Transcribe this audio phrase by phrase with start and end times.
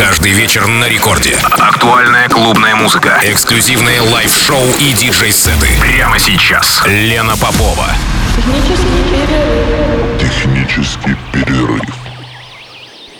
[0.00, 1.36] Каждый вечер на Рекорде.
[1.42, 3.20] Актуальная клубная музыка.
[3.22, 5.68] Эксклюзивные лайв-шоу и диджей-сеты.
[5.78, 6.82] Прямо сейчас.
[6.86, 7.84] Лена Попова.
[10.18, 11.82] Технический перерыв.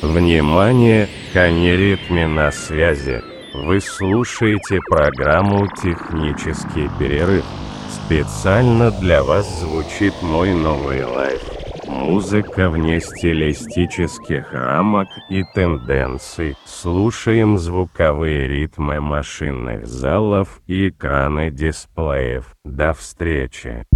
[0.00, 3.20] Внимание, Кани Ритми на связи.
[3.52, 7.44] Вы слушаете программу «Технический перерыв».
[8.06, 11.42] Специально для вас звучит мой новый лайв.
[11.90, 16.54] Музыка вне стилистических рамок и тенденций.
[16.64, 22.54] Слушаем звуковые ритмы машинных залов и экраны дисплеев.
[22.64, 23.89] До встречи!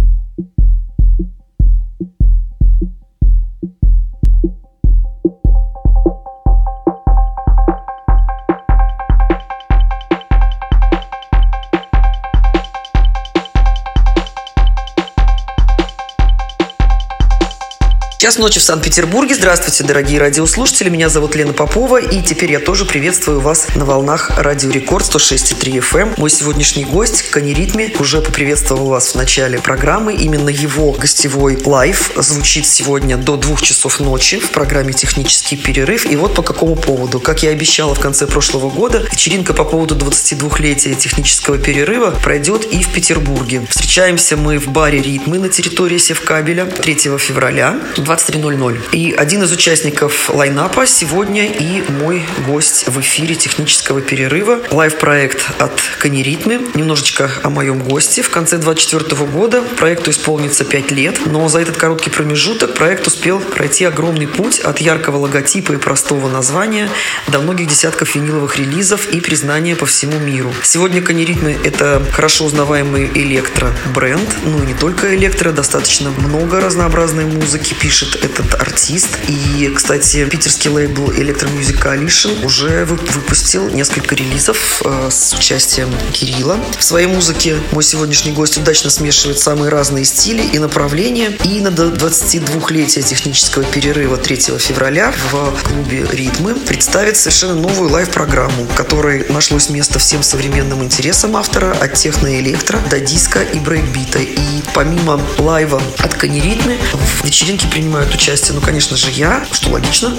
[18.25, 19.35] Час ночи в Санкт-Петербурге.
[19.35, 20.89] Здравствуйте, дорогие радиослушатели.
[20.89, 22.01] Меня зовут Лена Попова.
[22.01, 26.01] И теперь я тоже приветствую вас на волнах Радио Рекорд 106,3 FM.
[26.01, 26.13] Эм.
[26.17, 30.15] Мой сегодняшний гость, Кани Ритми, уже поприветствовал вас в начале программы.
[30.15, 36.07] Именно его гостевой лайв звучит сегодня до двух часов ночи в программе «Технический перерыв».
[36.07, 37.19] И вот по какому поводу.
[37.19, 42.81] Как я обещала в конце прошлого года, вечеринка по поводу 22-летия технического перерыва пройдет и
[42.81, 43.67] в Петербурге.
[43.69, 47.79] Встречаемся мы в баре «Ритмы» на территории Севкабеля 3 февраля
[48.15, 48.91] 23.00.
[48.93, 54.59] И один из участников лайнапа сегодня и мой гость в эфире технического перерыва.
[54.71, 56.61] Лайв-проект от Каниритмы.
[56.75, 58.21] Немножечко о моем госте.
[58.21, 63.39] В конце 24 года проекту исполнится 5 лет, но за этот короткий промежуток проект успел
[63.39, 66.89] пройти огромный путь от яркого логотипа и простого названия
[67.27, 70.53] до многих десятков виниловых релизов и признания по всему миру.
[70.63, 77.73] Сегодня Каниритмы– это хорошо узнаваемый электро-бренд, ну и не только электро, достаточно много разнообразной музыки
[77.73, 79.09] пишет пишет этот артист.
[79.27, 86.59] И, кстати, питерский лейбл Electro Music Coalition уже выпустил несколько релизов э, с участием Кирилла.
[86.77, 91.31] В своей музыке мой сегодняшний гость удачно смешивает самые разные стили и направления.
[91.43, 98.75] И на 22-летие технического перерыва 3 февраля в клубе «Ритмы» представит совершенно новую лайв-программу, в
[98.75, 104.19] которой нашлось место всем современным интересам автора от техно-электро до диско и брейкбита.
[104.19, 109.69] И помимо лайва от Каниритмы в вечеринке принимают принимают участие, ну, конечно же, я, что
[109.69, 110.13] логично,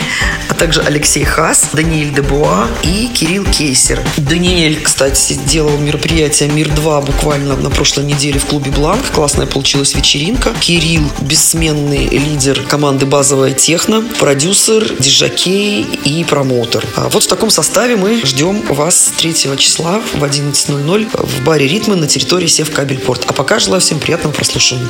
[0.48, 4.00] а также Алексей Хас, Даниэль Дебуа и Кирилл Кейсер.
[4.16, 9.04] Даниэль, кстати, делал мероприятие «Мир-2» буквально на прошлой неделе в клубе «Blank».
[9.14, 10.52] Классная получилась вечеринка.
[10.60, 16.84] Кирилл– бессменный лидер команды «Базовая техно», продюсер, диджей и промоутер.
[16.96, 21.94] А вот в таком составе мы ждем вас 3 числа в 11.00 в баре «Ритмы»
[21.94, 23.24] на территории Севкабельпорт.
[23.28, 24.88] А пока желаю всем приятного прослушивания.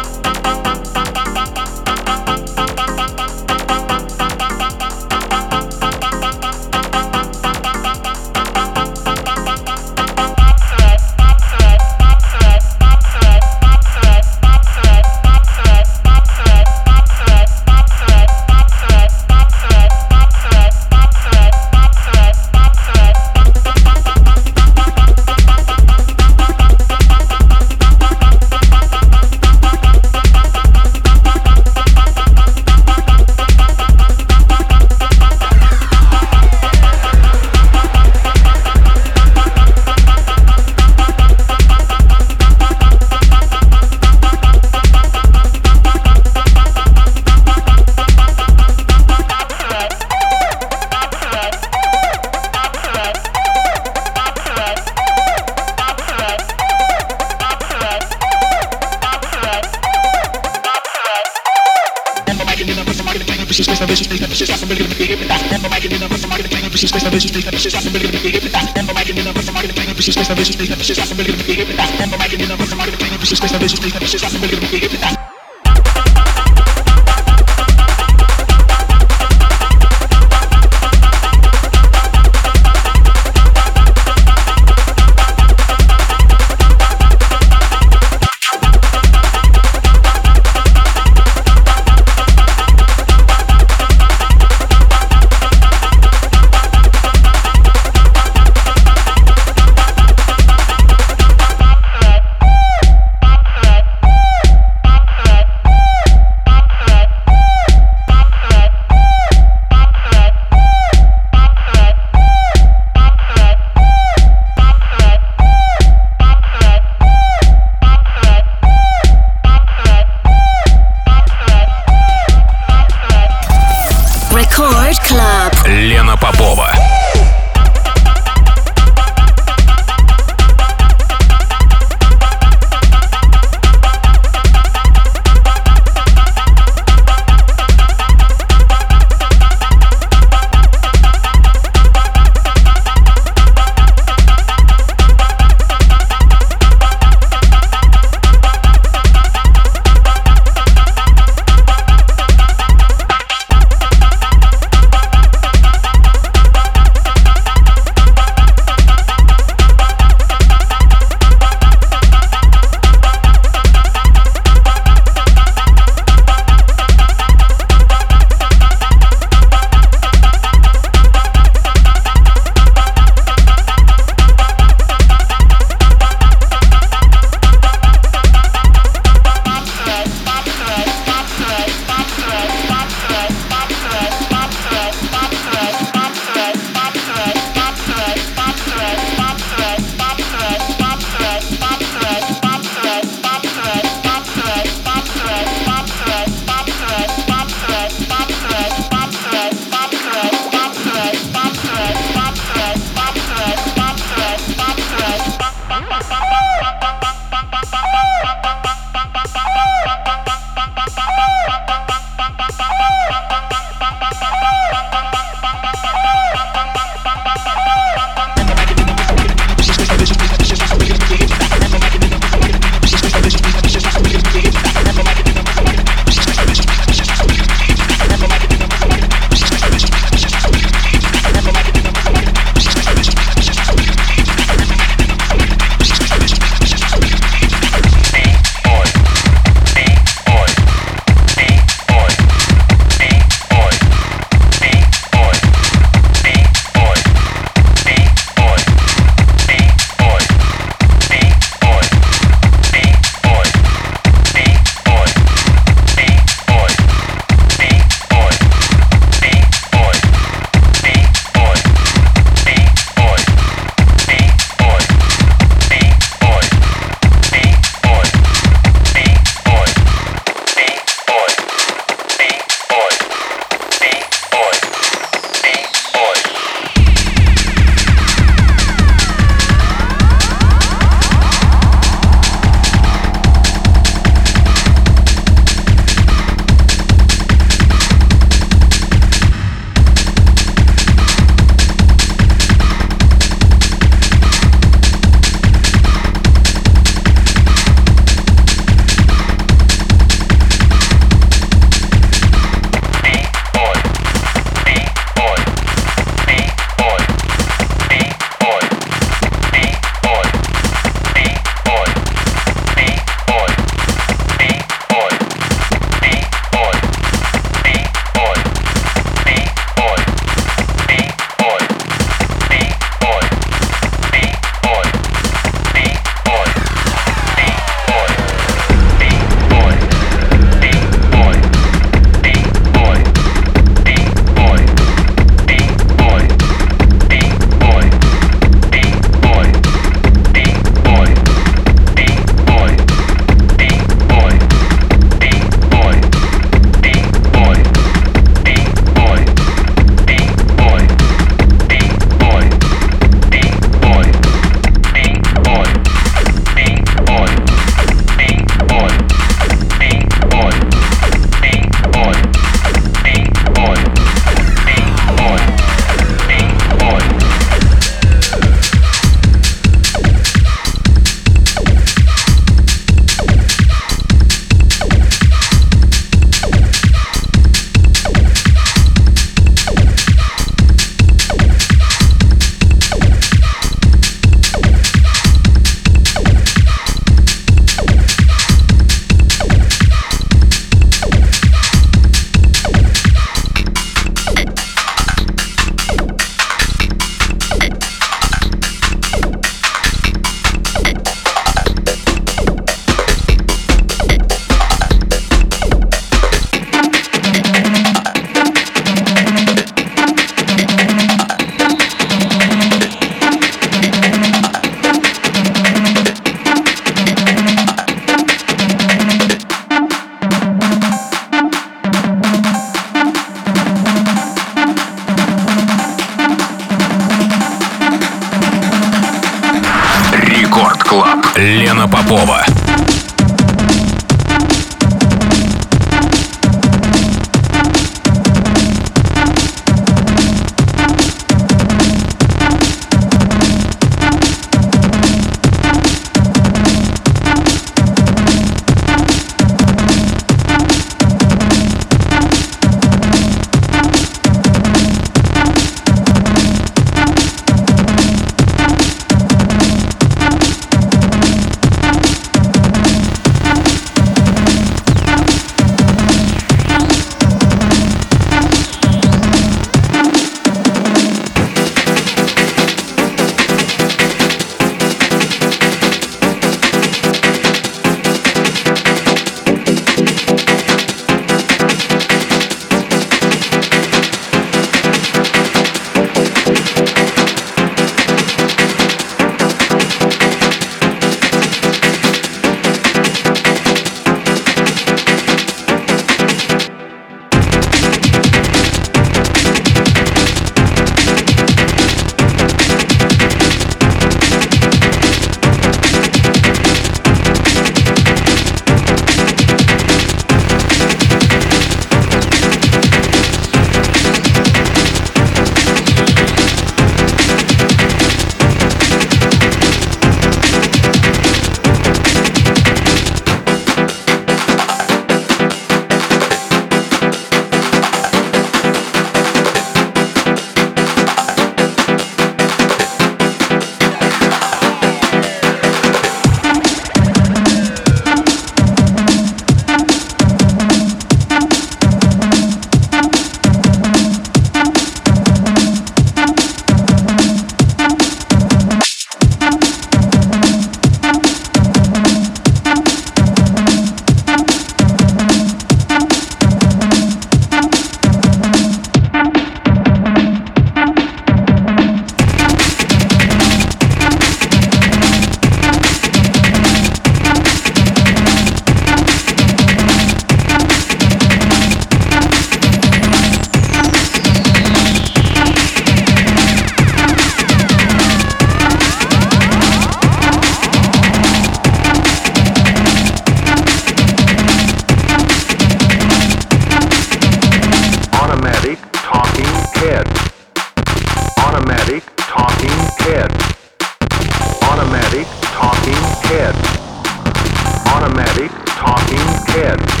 [599.53, 600.00] 10.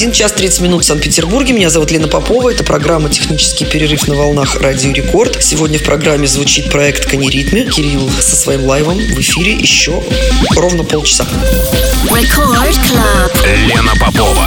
[0.00, 1.52] 1 час 30 минут в Санкт-Петербурге.
[1.52, 2.48] Меня зовут Лена Попова.
[2.48, 5.42] Это программа «Технический перерыв на волнах Радио Рекорд».
[5.42, 7.64] Сегодня в программе звучит проект «Каниритме».
[7.64, 10.02] Кирилл со своим лайвом в эфире еще
[10.56, 11.26] ровно полчаса.
[12.08, 13.66] Record Club.
[13.66, 14.46] Лена Попова.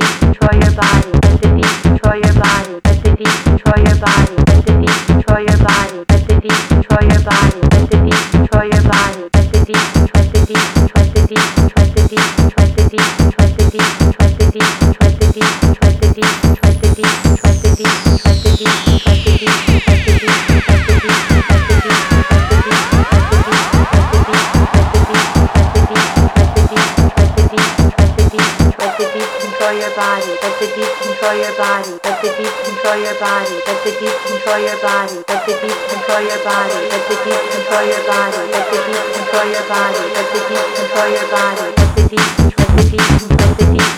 [0.00, 0.57] Detroit.
[31.28, 31.90] control your body.
[32.04, 33.60] Let the deep control your body.
[33.66, 35.16] Let the deep control your body.
[35.28, 36.72] Let the deep control your body.
[36.88, 38.38] Let the deep control your body.
[38.48, 39.98] Let the deep control your body.
[40.16, 41.68] Let the deep control your body.
[41.76, 42.76] Let the deep control.
[42.76, 43.36] The deep control.
[43.36, 43.97] Let the deep.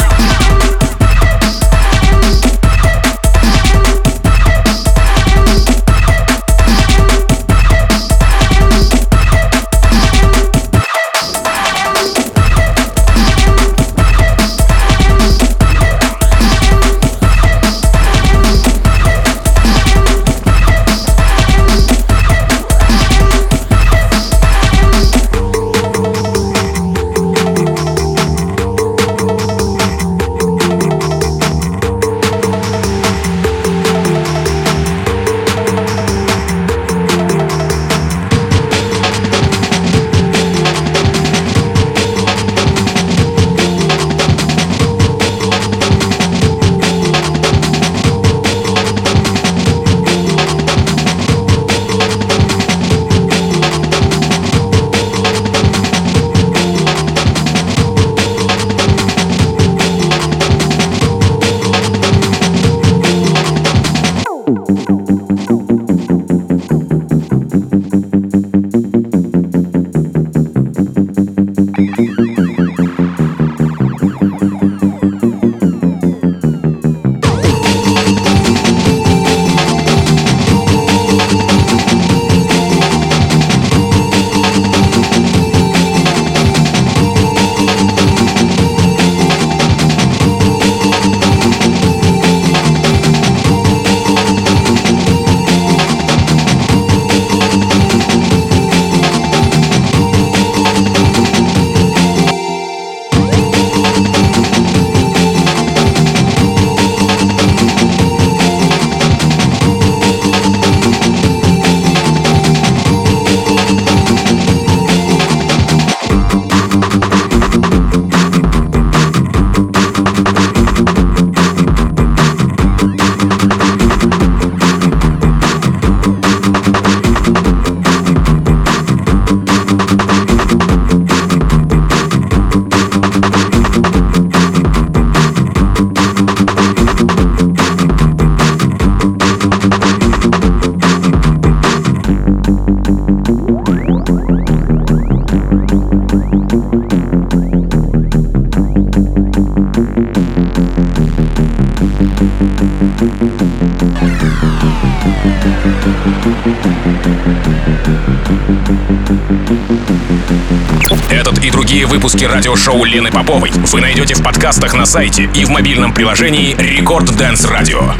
[162.71, 167.45] радиошоу Лены Поповой вы найдете в подкастах на сайте и в мобильном приложении Record Dance
[167.45, 167.93] Radio.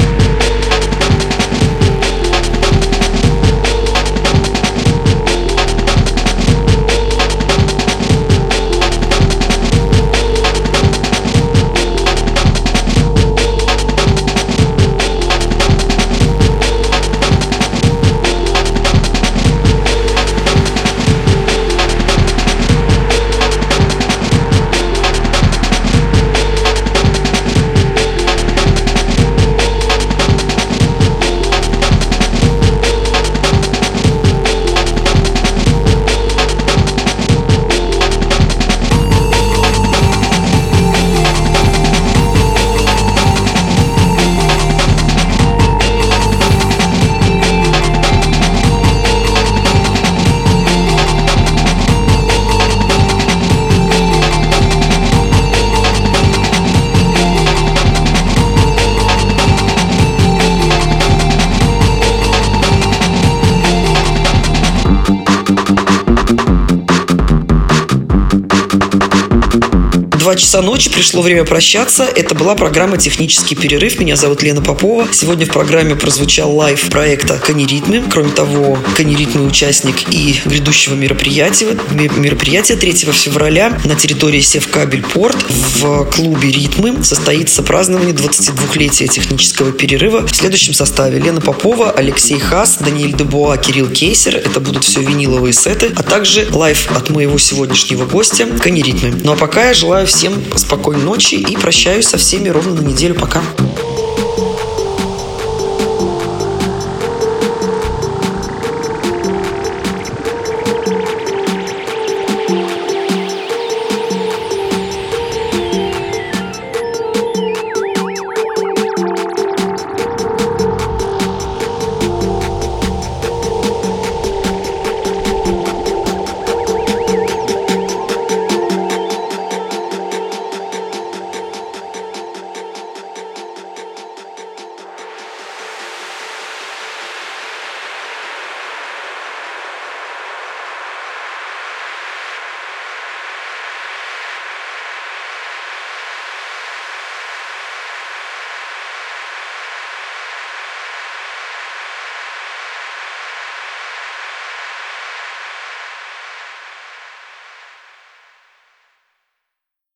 [70.31, 72.05] Два часа ночи, пришло время прощаться.
[72.05, 73.99] Это была программа «Технический перерыв».
[73.99, 75.09] Меня зовут Лена Попова.
[75.11, 78.01] Сегодня в программе прозвучал лайв проекта «Каниритмы».
[78.09, 81.77] Кроме того, «Каниритмы» участники грядущего мероприятия.
[81.91, 90.25] Мероприятие 3 февраля на территории Севкабель Порт в клубе «Ритмы» состоится празднование 22-летия технического перерыва
[90.25, 91.19] в следующем составе.
[91.19, 94.37] Лена Попова, Алексей Хаас, Даниэль Дебуа, Кирилл Кейсер.
[94.37, 99.13] Это будут все виниловые сеты, а также лайв от моего сегодняшнего гостя «Каниритмы».
[99.25, 103.15] Ну а пока я желаю всем спокойной ночи и прощаюсь со всеми ровно на неделю.
[103.15, 103.41] Пока.